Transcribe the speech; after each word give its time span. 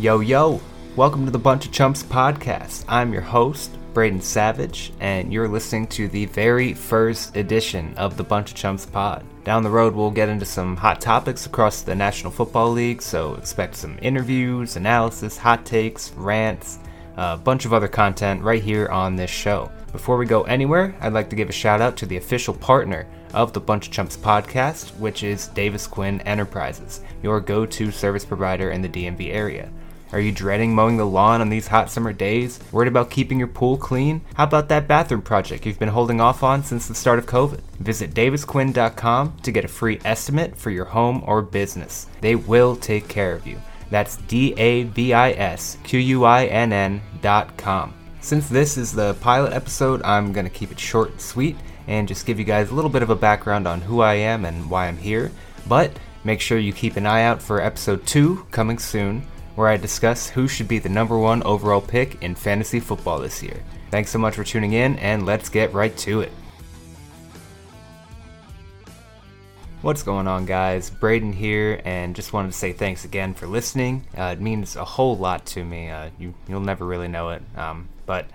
Yo, 0.00 0.20
yo, 0.20 0.58
welcome 0.96 1.26
to 1.26 1.30
the 1.30 1.38
Buncha 1.38 1.70
Chumps 1.70 2.02
podcast. 2.02 2.86
I'm 2.88 3.12
your 3.12 3.20
host, 3.20 3.76
Brayden 3.92 4.22
Savage, 4.22 4.94
and 4.98 5.30
you're 5.30 5.46
listening 5.46 5.86
to 5.88 6.08
the 6.08 6.24
very 6.24 6.72
first 6.72 7.36
edition 7.36 7.92
of 7.98 8.16
the 8.16 8.24
Buncha 8.24 8.54
Chumps 8.54 8.86
pod. 8.86 9.26
Down 9.44 9.62
the 9.62 9.68
road, 9.68 9.94
we'll 9.94 10.10
get 10.10 10.30
into 10.30 10.46
some 10.46 10.74
hot 10.74 11.02
topics 11.02 11.44
across 11.44 11.82
the 11.82 11.94
National 11.94 12.32
Football 12.32 12.70
League, 12.70 13.02
so 13.02 13.34
expect 13.34 13.76
some 13.76 13.98
interviews, 14.00 14.76
analysis, 14.76 15.36
hot 15.36 15.66
takes, 15.66 16.12
rants, 16.12 16.78
a 17.18 17.36
bunch 17.36 17.66
of 17.66 17.74
other 17.74 17.86
content 17.86 18.40
right 18.42 18.62
here 18.62 18.88
on 18.88 19.16
this 19.16 19.28
show. 19.30 19.70
Before 19.92 20.16
we 20.16 20.24
go 20.24 20.44
anywhere, 20.44 20.96
I'd 21.02 21.12
like 21.12 21.28
to 21.28 21.36
give 21.36 21.50
a 21.50 21.52
shout 21.52 21.82
out 21.82 21.98
to 21.98 22.06
the 22.06 22.16
official 22.16 22.54
partner 22.54 23.06
of 23.34 23.52
the 23.52 23.60
Buncha 23.60 23.90
Chumps 23.90 24.16
podcast, 24.16 24.96
which 24.96 25.24
is 25.24 25.48
Davis 25.48 25.86
Quinn 25.86 26.22
Enterprises, 26.22 27.02
your 27.22 27.38
go 27.38 27.66
to 27.66 27.90
service 27.90 28.24
provider 28.24 28.70
in 28.70 28.80
the 28.80 28.88
DMV 28.88 29.34
area. 29.34 29.70
Are 30.12 30.18
you 30.18 30.32
dreading 30.32 30.74
mowing 30.74 30.96
the 30.96 31.06
lawn 31.06 31.40
on 31.40 31.50
these 31.50 31.68
hot 31.68 31.88
summer 31.88 32.12
days? 32.12 32.58
Worried 32.72 32.88
about 32.88 33.10
keeping 33.10 33.38
your 33.38 33.46
pool 33.46 33.76
clean? 33.76 34.22
How 34.34 34.42
about 34.42 34.68
that 34.68 34.88
bathroom 34.88 35.22
project 35.22 35.64
you've 35.64 35.78
been 35.78 35.88
holding 35.88 36.20
off 36.20 36.42
on 36.42 36.64
since 36.64 36.88
the 36.88 36.96
start 36.96 37.20
of 37.20 37.26
COVID? 37.26 37.60
Visit 37.78 38.12
davisquinn.com 38.12 39.36
to 39.44 39.52
get 39.52 39.64
a 39.64 39.68
free 39.68 40.00
estimate 40.04 40.56
for 40.56 40.70
your 40.70 40.86
home 40.86 41.22
or 41.26 41.42
business. 41.42 42.08
They 42.20 42.34
will 42.34 42.74
take 42.74 43.06
care 43.06 43.34
of 43.36 43.46
you. 43.46 43.60
That's 43.90 44.16
D 44.16 44.52
A 44.56 44.82
V 44.84 45.12
I 45.12 45.30
S 45.30 45.78
Q 45.84 46.00
U 46.00 46.24
I 46.24 46.46
N 46.46 46.72
N 46.72 47.00
dot. 47.22 47.52
Since 48.20 48.48
this 48.48 48.76
is 48.76 48.92
the 48.92 49.14
pilot 49.14 49.52
episode, 49.52 50.02
I'm 50.02 50.32
going 50.32 50.44
to 50.44 50.50
keep 50.50 50.72
it 50.72 50.80
short 50.80 51.12
and 51.12 51.20
sweet 51.20 51.56
and 51.86 52.08
just 52.08 52.26
give 52.26 52.38
you 52.38 52.44
guys 52.44 52.70
a 52.70 52.74
little 52.74 52.90
bit 52.90 53.02
of 53.02 53.10
a 53.10 53.16
background 53.16 53.68
on 53.68 53.80
who 53.80 54.00
I 54.00 54.14
am 54.14 54.44
and 54.44 54.68
why 54.68 54.88
I'm 54.88 54.98
here. 54.98 55.30
But 55.68 55.96
make 56.24 56.40
sure 56.40 56.58
you 56.58 56.72
keep 56.72 56.96
an 56.96 57.06
eye 57.06 57.22
out 57.22 57.40
for 57.40 57.60
episode 57.60 58.04
2 58.06 58.46
coming 58.50 58.78
soon 58.78 59.24
where 59.54 59.68
I 59.68 59.76
discuss 59.76 60.28
who 60.28 60.48
should 60.48 60.68
be 60.68 60.78
the 60.78 60.88
number 60.88 61.18
one 61.18 61.42
overall 61.42 61.80
pick 61.80 62.22
in 62.22 62.34
fantasy 62.34 62.80
football 62.80 63.18
this 63.18 63.42
year. 63.42 63.62
Thanks 63.90 64.10
so 64.10 64.18
much 64.18 64.34
for 64.36 64.44
tuning 64.44 64.72
in, 64.72 64.96
and 64.98 65.26
let's 65.26 65.48
get 65.48 65.72
right 65.72 65.96
to 65.98 66.20
it. 66.20 66.32
What's 69.82 70.02
going 70.02 70.28
on, 70.28 70.44
guys? 70.44 70.90
Brayden 70.90 71.34
here, 71.34 71.80
and 71.86 72.14
just 72.14 72.32
wanted 72.34 72.52
to 72.52 72.58
say 72.58 72.72
thanks 72.72 73.06
again 73.06 73.32
for 73.32 73.46
listening. 73.46 74.04
Uh, 74.16 74.34
it 74.36 74.40
means 74.40 74.76
a 74.76 74.84
whole 74.84 75.16
lot 75.16 75.46
to 75.46 75.64
me. 75.64 75.88
Uh, 75.88 76.10
you, 76.18 76.34
you'll 76.46 76.60
never 76.60 76.84
really 76.84 77.08
know 77.08 77.30
it. 77.30 77.42
Um, 77.56 77.88
but 78.04 78.26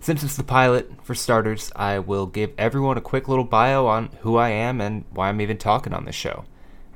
since 0.00 0.24
it's 0.24 0.36
the 0.36 0.42
pilot, 0.42 0.90
for 1.04 1.14
starters, 1.14 1.70
I 1.76 2.00
will 2.00 2.26
give 2.26 2.52
everyone 2.58 2.98
a 2.98 3.00
quick 3.00 3.28
little 3.28 3.44
bio 3.44 3.86
on 3.86 4.10
who 4.20 4.36
I 4.36 4.50
am 4.50 4.80
and 4.80 5.04
why 5.12 5.28
I'm 5.28 5.40
even 5.40 5.56
talking 5.56 5.92
on 5.92 6.04
this 6.04 6.16
show. 6.16 6.44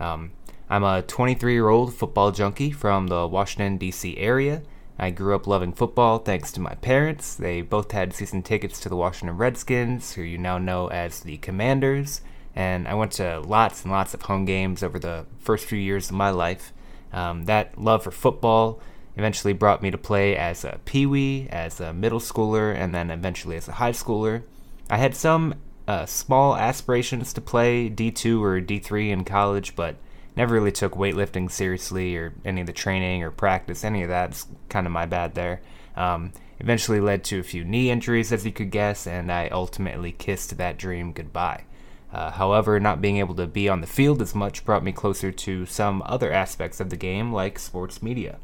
Um, 0.01 0.33
I'm 0.73 0.85
a 0.85 1.03
23 1.03 1.53
year 1.53 1.69
old 1.69 1.93
football 1.93 2.31
junkie 2.33 2.71
from 2.71 3.09
the 3.09 3.29
Washington, 3.29 3.77
D.C. 3.77 4.17
area. 4.17 4.63
I 4.99 5.11
grew 5.11 5.35
up 5.35 5.47
loving 5.47 5.75
football 5.75 6.17
thanks 6.19 6.51
to 6.53 6.63
my 6.63 6.77
parents. 6.77 7.35
They 7.35 7.61
both 7.61 7.93
had 7.93 8.15
season 8.15 8.43
tickets 8.43 8.81
to 8.81 8.89
the 8.89 8.97
Washington 8.97 9.37
Redskins, 9.37 10.15
who 10.15 10.23
you 10.23 10.39
now 10.39 10.57
know 10.57 10.87
as 10.87 11.21
the 11.21 11.37
Commanders 11.37 12.23
and 12.57 12.89
I 12.89 12.95
went 12.95 13.13
to 13.13 13.41
lots 13.41 13.83
and 13.83 13.93
lots 13.93 14.15
of 14.15 14.23
home 14.23 14.47
games 14.47 14.83
over 14.83 14.99
the 14.99 15.27
first 15.41 15.67
few 15.67 15.79
years 15.79 16.09
of 16.09 16.17
my 16.17 16.31
life. 16.31 16.73
Um, 17.13 17.45
that 17.45 17.77
love 17.79 18.05
for 18.05 18.11
football 18.11 18.81
eventually 19.15 19.53
brought 19.53 19.83
me 19.83 19.91
to 19.91 19.99
play 19.99 20.35
as 20.39 20.65
a 20.65 20.81
peewee, 20.87 21.49
as 21.51 21.81
a 21.81 21.93
middle 21.93 22.19
schooler, 22.19 22.75
and 22.75 22.95
then 22.95 23.11
eventually 23.11 23.59
as 23.59 23.69
a 23.69 23.73
high 23.73 23.93
schooler. 23.93 24.43
I 24.89 24.97
had 24.97 25.15
some 25.15 25.57
uh, 25.87 26.07
small 26.07 26.57
aspirations 26.57 27.35
to 27.35 27.43
play 27.43 27.91
D2 27.91 28.41
or 28.41 28.59
D3 28.63 29.11
in 29.11 29.25
college, 29.25 29.77
but 29.77 29.97
never 30.37 30.55
really 30.55 30.73
took 30.73 30.95
weightlifting 30.95 31.51
seriously 31.51 32.17
or 32.17 32.35
any 32.45 32.61
of 32.61 32.67
the 32.67 32.73
training 32.73 33.23
or 33.23 33.31
practice, 33.31 33.85
any 33.85 34.03
of 34.03 34.09
that's 34.09 34.47
kind 34.69 34.87
of 34.87 34.93
my 34.93 35.07
bad 35.07 35.35
there. 35.35 35.61
Um, 35.97 36.33
eventually 36.59 37.01
led 37.01 37.25
to 37.25 37.41
a 37.41 37.43
few 37.43 37.65
knee 37.65 37.91
injuries, 37.91 38.33
as 38.33 38.47
you 38.47 38.53
could 38.53 38.71
guess, 38.71 39.07
and 39.07 39.31
I 39.31 39.49
ultimately 39.49 40.13
kissed 40.13 40.57
that 40.57 40.79
dream 40.79 41.13
goodbye. 41.13 41.65
Uh, 42.13 42.31
however, 42.31 42.79
not 42.79 43.01
being 43.01 43.17
able 43.17 43.35
to 43.35 43.47
be 43.47 43.69
on 43.69 43.81
the 43.81 43.87
field 43.87 44.21
as 44.21 44.35
much 44.35 44.65
brought 44.65 44.85
me 44.85 44.93
closer 44.93 45.33
to 45.33 45.67
some 45.67 46.03
other 46.05 46.31
aspects 46.31 46.79
of 46.79 46.91
the 46.91 46.97
game, 46.97 47.33
like 47.33 47.59
sports 47.59 48.03
media. 48.03 48.39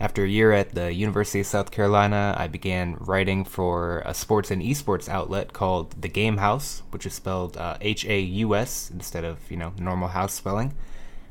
After 0.00 0.24
a 0.24 0.28
year 0.28 0.50
at 0.50 0.74
the 0.74 0.92
University 0.92 1.40
of 1.40 1.46
South 1.46 1.70
Carolina, 1.70 2.34
I 2.36 2.48
began 2.48 2.96
writing 2.98 3.44
for 3.44 4.02
a 4.04 4.14
sports 4.14 4.50
and 4.50 4.60
esports 4.60 5.08
outlet 5.08 5.52
called 5.52 6.02
The 6.02 6.08
Game 6.08 6.38
Haus, 6.38 6.82
which 6.90 7.06
is 7.06 7.14
spelled 7.14 7.56
uh, 7.56 7.76
H 7.80 8.04
A 8.06 8.18
U 8.18 8.56
S 8.56 8.90
instead 8.92 9.24
of 9.24 9.38
you 9.48 9.56
know 9.56 9.72
normal 9.78 10.08
house 10.08 10.32
spelling. 10.32 10.74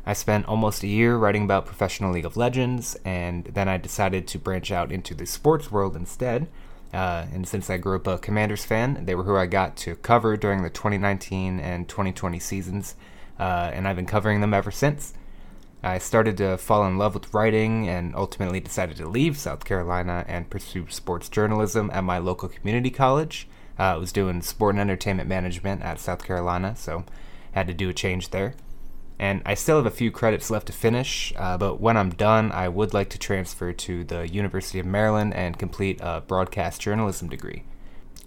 I 0.05 0.13
spent 0.13 0.47
almost 0.47 0.83
a 0.83 0.87
year 0.87 1.15
writing 1.15 1.43
about 1.43 1.65
professional 1.65 2.11
League 2.11 2.25
of 2.25 2.37
Legends, 2.37 2.97
and 3.05 3.45
then 3.45 3.69
I 3.69 3.77
decided 3.77 4.27
to 4.27 4.39
branch 4.39 4.71
out 4.71 4.91
into 4.91 5.13
the 5.13 5.25
sports 5.25 5.71
world 5.71 5.95
instead 5.95 6.47
uh, 6.93 7.25
and 7.31 7.47
since 7.47 7.69
I 7.69 7.77
grew 7.77 7.95
up 7.95 8.07
a 8.07 8.17
Commanders 8.17 8.65
fan, 8.65 9.05
they 9.05 9.15
were 9.15 9.23
who 9.23 9.37
I 9.37 9.45
got 9.45 9.77
to 9.77 9.95
cover 9.95 10.35
during 10.35 10.61
the 10.61 10.69
2019 10.69 11.59
and 11.59 11.87
2020 11.87 12.39
seasons, 12.39 12.95
uh, 13.39 13.71
and 13.73 13.87
I've 13.87 13.95
been 13.95 14.05
covering 14.05 14.41
them 14.41 14.53
ever 14.53 14.71
since. 14.71 15.13
I 15.83 15.97
started 15.97 16.37
to 16.37 16.57
fall 16.57 16.85
in 16.85 16.97
love 16.97 17.13
with 17.13 17.33
writing 17.33 17.87
and 17.89 18.13
ultimately 18.15 18.59
decided 18.59 18.97
to 18.97 19.07
leave 19.07 19.37
South 19.37 19.65
Carolina 19.65 20.25
and 20.27 20.49
pursue 20.49 20.85
sports 20.89 21.27
journalism 21.27 21.89
at 21.91 22.03
my 22.03 22.19
local 22.19 22.49
community 22.49 22.91
college. 22.91 23.47
Uh, 23.79 23.83
I 23.83 23.95
was 23.95 24.11
doing 24.11 24.41
sport 24.41 24.75
and 24.75 24.81
entertainment 24.81 25.27
management 25.27 25.81
at 25.81 25.99
South 25.99 26.23
Carolina, 26.23 26.75
so 26.75 27.05
had 27.53 27.67
to 27.67 27.73
do 27.73 27.89
a 27.89 27.93
change 27.93 28.29
there 28.29 28.53
and 29.21 29.43
I 29.45 29.53
still 29.53 29.75
have 29.77 29.85
a 29.85 29.91
few 29.91 30.09
credits 30.09 30.49
left 30.49 30.65
to 30.65 30.73
finish, 30.73 31.31
uh, 31.37 31.55
but 31.55 31.79
when 31.79 31.95
I'm 31.95 32.09
done, 32.09 32.51
I 32.51 32.67
would 32.67 32.91
like 32.91 33.09
to 33.11 33.19
transfer 33.19 33.71
to 33.71 34.03
the 34.03 34.27
University 34.27 34.79
of 34.79 34.87
Maryland 34.87 35.35
and 35.35 35.59
complete 35.59 35.99
a 36.01 36.21
broadcast 36.21 36.81
journalism 36.81 37.29
degree. 37.29 37.63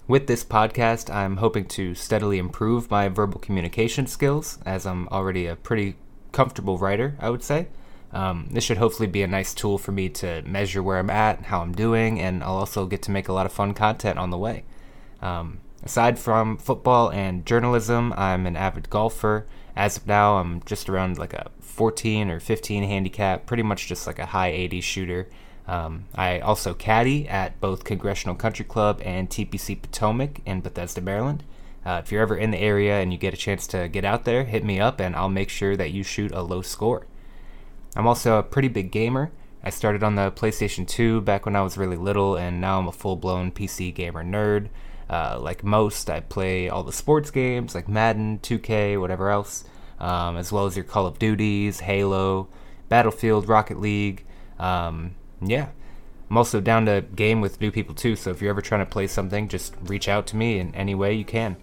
With 0.07 0.27
this 0.27 0.45
podcast, 0.45 1.13
I'm 1.13 1.35
hoping 1.37 1.65
to 1.65 1.95
steadily 1.95 2.37
improve 2.37 2.89
my 2.89 3.09
verbal 3.09 3.41
communication 3.41 4.07
skills, 4.07 4.57
as 4.65 4.85
I'm 4.85 5.09
already 5.09 5.47
a 5.47 5.57
pretty 5.57 5.97
comfortable 6.31 6.77
writer, 6.77 7.17
I 7.19 7.29
would 7.29 7.43
say. 7.43 7.67
Um, 8.13 8.47
this 8.51 8.63
should 8.63 8.77
hopefully 8.77 9.09
be 9.09 9.21
a 9.21 9.27
nice 9.27 9.53
tool 9.53 9.77
for 9.77 9.91
me 9.91 10.07
to 10.09 10.43
measure 10.43 10.81
where 10.81 10.99
I'm 10.99 11.09
at, 11.09 11.47
how 11.47 11.59
I'm 11.59 11.73
doing, 11.73 12.21
and 12.21 12.41
I'll 12.41 12.55
also 12.55 12.85
get 12.85 13.01
to 13.01 13.11
make 13.11 13.27
a 13.27 13.33
lot 13.33 13.45
of 13.45 13.51
fun 13.51 13.73
content 13.73 14.17
on 14.17 14.29
the 14.29 14.37
way. 14.37 14.63
Um, 15.21 15.59
aside 15.83 16.17
from 16.17 16.55
football 16.55 17.11
and 17.11 17.45
journalism, 17.45 18.13
I'm 18.15 18.47
an 18.47 18.55
avid 18.55 18.89
golfer 18.89 19.45
as 19.75 19.97
of 19.97 20.07
now, 20.07 20.37
I'm 20.37 20.61
just 20.65 20.89
around 20.89 21.17
like 21.17 21.33
a 21.33 21.51
14 21.59 22.29
or 22.29 22.39
15 22.39 22.83
handicap, 22.83 23.45
pretty 23.45 23.63
much 23.63 23.87
just 23.87 24.07
like 24.07 24.19
a 24.19 24.27
high 24.27 24.49
80 24.49 24.81
shooter. 24.81 25.27
Um, 25.67 26.05
I 26.13 26.39
also 26.39 26.73
caddy 26.73 27.27
at 27.27 27.59
both 27.59 27.83
Congressional 27.83 28.35
Country 28.35 28.65
Club 28.65 29.01
and 29.03 29.29
TPC 29.29 29.81
Potomac 29.81 30.39
in 30.45 30.61
Bethesda, 30.61 31.01
Maryland. 31.01 31.43
Uh, 31.85 32.01
if 32.03 32.11
you're 32.11 32.21
ever 32.21 32.35
in 32.35 32.51
the 32.51 32.57
area 32.57 32.99
and 32.99 33.11
you 33.11 33.19
get 33.19 33.33
a 33.33 33.37
chance 33.37 33.67
to 33.67 33.87
get 33.87 34.05
out 34.05 34.25
there, 34.25 34.43
hit 34.43 34.63
me 34.63 34.79
up 34.79 34.99
and 34.99 35.15
I'll 35.15 35.29
make 35.29 35.49
sure 35.49 35.75
that 35.75 35.91
you 35.91 36.03
shoot 36.03 36.31
a 36.31 36.41
low 36.41 36.61
score. 36.61 37.05
I'm 37.95 38.07
also 38.07 38.37
a 38.37 38.43
pretty 38.43 38.67
big 38.67 38.91
gamer. 38.91 39.31
I 39.63 39.69
started 39.71 40.03
on 40.03 40.15
the 40.15 40.31
PlayStation 40.31 40.87
2 40.87 41.21
back 41.21 41.45
when 41.45 41.55
I 41.55 41.63
was 41.63 41.77
really 41.77 41.97
little, 41.97 42.35
and 42.35 42.61
now 42.61 42.77
I'm 42.77 42.87
a 42.87 42.91
full 42.91 43.15
blown 43.15 43.51
PC 43.51 43.93
gamer 43.93 44.23
nerd. 44.23 44.69
Uh, 45.09 45.37
like 45.39 45.63
most, 45.63 46.09
I 46.09 46.19
play 46.19 46.69
all 46.69 46.83
the 46.83 46.93
sports 46.93 47.31
games 47.31 47.75
like 47.75 47.87
Madden, 47.87 48.39
2K, 48.39 48.99
whatever 48.99 49.29
else, 49.29 49.63
um, 49.99 50.37
as 50.37 50.51
well 50.51 50.65
as 50.65 50.75
your 50.75 50.85
Call 50.85 51.05
of 51.05 51.19
Duties, 51.19 51.81
Halo, 51.81 52.47
Battlefield, 52.89 53.47
Rocket 53.47 53.79
League. 53.79 54.25
Um, 54.57 55.15
yeah. 55.41 55.67
I'm 56.29 56.37
also 56.37 56.59
down 56.59 56.87
to 56.87 57.05
game 57.15 57.39
with 57.39 57.61
new 57.61 57.71
people 57.71 57.93
too, 57.93 58.15
so 58.15 58.31
if 58.31 58.41
you're 58.41 58.49
ever 58.49 58.61
trying 58.61 58.81
to 58.81 58.89
play 58.89 59.05
something, 59.05 59.47
just 59.47 59.75
reach 59.83 60.09
out 60.09 60.25
to 60.27 60.35
me 60.35 60.59
in 60.59 60.73
any 60.73 60.95
way 60.95 61.13
you 61.13 61.25
can. 61.25 61.55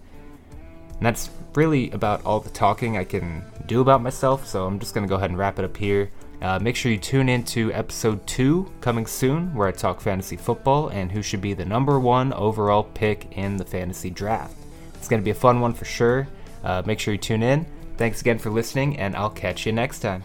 And 0.97 1.05
that's 1.05 1.29
really 1.53 1.91
about 1.91 2.25
all 2.25 2.39
the 2.39 2.49
talking 2.49 2.97
I 2.97 3.03
can 3.03 3.43
do 3.65 3.81
about 3.81 4.01
myself, 4.01 4.47
so 4.47 4.65
I'm 4.65 4.79
just 4.79 4.93
to 5.05 5.09
go 5.09 5.15
ahead 5.15 5.29
and 5.29 5.37
wrap 5.37 5.59
it 5.59 5.65
up 5.65 5.75
here. 5.75 6.11
Uh, 6.41 6.59
make 6.59 6.75
sure 6.75 6.91
you 6.91 6.97
tune 6.97 7.29
in 7.29 7.43
to 7.43 7.71
episode 7.71 8.25
two 8.27 8.69
coming 8.81 9.05
soon, 9.05 9.53
where 9.55 9.67
I 9.67 9.71
talk 9.71 10.01
fantasy 10.01 10.35
football 10.35 10.89
and 10.89 11.11
who 11.11 11.21
should 11.21 11.41
be 11.41 11.53
the 11.53 11.65
number 11.65 11.99
one 11.99 12.33
overall 12.33 12.83
pick 12.83 13.37
in 13.37 13.57
the 13.57 13.65
fantasy 13.65 14.09
draft. 14.09 14.57
It's 14.95 15.07
going 15.07 15.21
to 15.21 15.25
be 15.25 15.31
a 15.31 15.35
fun 15.35 15.61
one 15.61 15.73
for 15.73 15.85
sure. 15.85 16.27
Uh, 16.63 16.81
make 16.85 16.99
sure 16.99 17.13
you 17.13 17.17
tune 17.17 17.43
in. 17.43 17.65
Thanks 17.97 18.21
again 18.21 18.39
for 18.39 18.49
listening, 18.49 18.97
and 18.97 19.15
I'll 19.15 19.29
catch 19.29 19.65
you 19.65 19.71
next 19.71 19.99
time. 19.99 20.23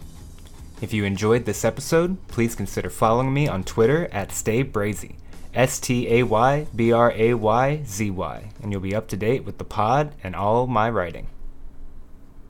If 0.81 0.93
you 0.93 1.05
enjoyed 1.05 1.45
this 1.45 1.65
episode, 1.65 2.17
please 2.29 2.55
consider 2.55 2.89
following 2.89 3.35
me 3.35 3.49
on 3.49 3.65
Twitter 3.65 4.09
at 4.13 4.31
StayBrayzy, 4.31 5.17
S 5.53 5.81
T 5.81 6.09
A 6.09 6.23
Y 6.23 6.67
B 6.75 6.93
R 6.93 7.13
A 7.13 7.35
Y 7.35 7.83
Z 7.85 8.11
Y, 8.11 8.51
and 8.63 8.71
you'll 8.73 8.81
be 8.81 8.95
up 8.95 9.09
to 9.09 9.17
date 9.17 9.45
with 9.45 9.59
the 9.59 9.65
pod 9.65 10.15
and 10.23 10.37
all 10.37 10.67
my 10.67 10.89
writing. 10.89 11.27